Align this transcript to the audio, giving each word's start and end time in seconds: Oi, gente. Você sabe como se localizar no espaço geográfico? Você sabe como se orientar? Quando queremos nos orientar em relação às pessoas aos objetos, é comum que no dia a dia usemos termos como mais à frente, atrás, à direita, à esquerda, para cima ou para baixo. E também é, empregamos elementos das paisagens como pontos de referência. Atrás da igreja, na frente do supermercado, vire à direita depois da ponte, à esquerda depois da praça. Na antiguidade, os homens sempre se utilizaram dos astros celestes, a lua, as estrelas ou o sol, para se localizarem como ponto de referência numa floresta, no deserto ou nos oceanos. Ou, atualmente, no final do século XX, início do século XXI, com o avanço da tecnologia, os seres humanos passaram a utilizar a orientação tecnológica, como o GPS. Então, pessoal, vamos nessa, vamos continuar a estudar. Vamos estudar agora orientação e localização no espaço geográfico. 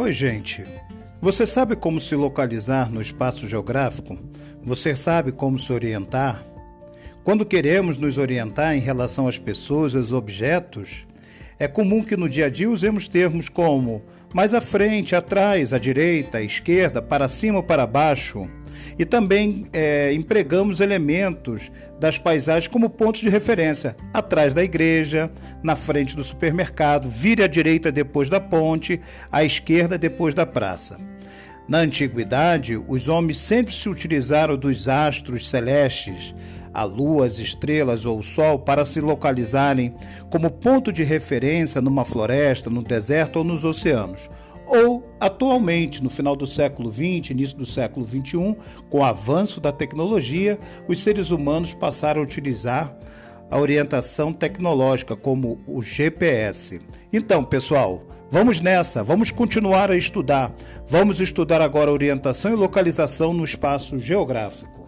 Oi, 0.00 0.14
gente. 0.14 0.64
Você 1.20 1.46
sabe 1.46 1.76
como 1.76 2.00
se 2.00 2.16
localizar 2.16 2.90
no 2.90 3.02
espaço 3.02 3.46
geográfico? 3.46 4.18
Você 4.64 4.96
sabe 4.96 5.30
como 5.30 5.58
se 5.58 5.70
orientar? 5.74 6.42
Quando 7.22 7.44
queremos 7.44 7.98
nos 7.98 8.16
orientar 8.16 8.74
em 8.74 8.80
relação 8.80 9.28
às 9.28 9.36
pessoas 9.36 9.94
aos 9.94 10.10
objetos, 10.10 11.06
é 11.58 11.68
comum 11.68 12.02
que 12.02 12.16
no 12.16 12.30
dia 12.30 12.46
a 12.46 12.48
dia 12.48 12.70
usemos 12.70 13.08
termos 13.08 13.50
como 13.50 14.02
mais 14.32 14.54
à 14.54 14.60
frente, 14.62 15.14
atrás, 15.14 15.74
à 15.74 15.78
direita, 15.78 16.38
à 16.38 16.42
esquerda, 16.42 17.02
para 17.02 17.28
cima 17.28 17.58
ou 17.58 17.62
para 17.62 17.86
baixo. 17.86 18.48
E 18.98 19.04
também 19.04 19.66
é, 19.72 20.12
empregamos 20.12 20.80
elementos 20.80 21.70
das 21.98 22.18
paisagens 22.18 22.68
como 22.68 22.90
pontos 22.90 23.20
de 23.20 23.28
referência. 23.28 23.96
Atrás 24.12 24.54
da 24.54 24.62
igreja, 24.62 25.30
na 25.62 25.76
frente 25.76 26.16
do 26.16 26.24
supermercado, 26.24 27.08
vire 27.08 27.42
à 27.42 27.46
direita 27.46 27.92
depois 27.92 28.28
da 28.28 28.40
ponte, 28.40 29.00
à 29.30 29.44
esquerda 29.44 29.98
depois 29.98 30.34
da 30.34 30.46
praça. 30.46 30.98
Na 31.70 31.78
antiguidade, 31.78 32.76
os 32.76 33.06
homens 33.06 33.38
sempre 33.38 33.72
se 33.72 33.88
utilizaram 33.88 34.56
dos 34.56 34.88
astros 34.88 35.48
celestes, 35.48 36.34
a 36.74 36.82
lua, 36.82 37.26
as 37.26 37.38
estrelas 37.38 38.06
ou 38.06 38.18
o 38.18 38.22
sol, 38.24 38.58
para 38.58 38.84
se 38.84 39.00
localizarem 39.00 39.94
como 40.30 40.50
ponto 40.50 40.92
de 40.92 41.04
referência 41.04 41.80
numa 41.80 42.04
floresta, 42.04 42.68
no 42.68 42.82
deserto 42.82 43.36
ou 43.36 43.44
nos 43.44 43.64
oceanos. 43.64 44.28
Ou, 44.66 44.99
atualmente, 45.20 46.02
no 46.02 46.08
final 46.08 46.34
do 46.34 46.46
século 46.46 46.92
XX, 46.92 47.30
início 47.30 47.58
do 47.58 47.66
século 47.66 48.06
XXI, 48.06 48.56
com 48.88 48.98
o 48.98 49.04
avanço 49.04 49.60
da 49.60 49.70
tecnologia, 49.70 50.58
os 50.88 51.00
seres 51.02 51.30
humanos 51.30 51.74
passaram 51.74 52.22
a 52.22 52.24
utilizar 52.24 52.96
a 53.50 53.58
orientação 53.58 54.32
tecnológica, 54.32 55.16
como 55.16 55.60
o 55.66 55.82
GPS. 55.82 56.80
Então, 57.12 57.44
pessoal, 57.44 58.02
vamos 58.30 58.60
nessa, 58.60 59.02
vamos 59.02 59.30
continuar 59.30 59.90
a 59.90 59.96
estudar. 59.96 60.54
Vamos 60.86 61.20
estudar 61.20 61.60
agora 61.60 61.92
orientação 61.92 62.52
e 62.52 62.56
localização 62.56 63.34
no 63.34 63.44
espaço 63.44 63.98
geográfico. 63.98 64.79